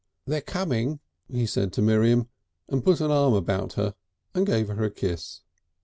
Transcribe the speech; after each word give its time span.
"They're 0.25 0.41
coming," 0.41 0.99
he 1.29 1.45
said 1.45 1.71
to 1.73 1.81
Miriam, 1.83 2.27
and 2.67 2.83
put 2.83 3.01
an 3.01 3.11
arm 3.11 3.35
about 3.35 3.73
her 3.73 3.93
and 4.33 4.47
gave 4.47 4.67
her 4.69 4.83
a 4.83 4.89
kiss. 4.89 5.41